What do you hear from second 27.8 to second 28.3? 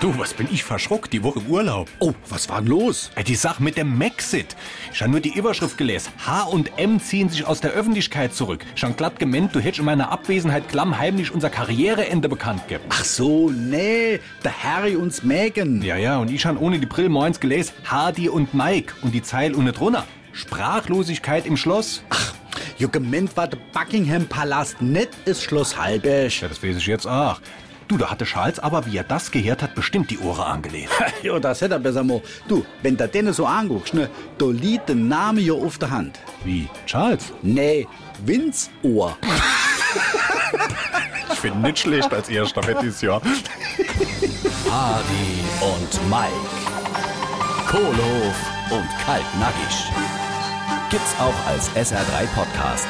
Du, da hatte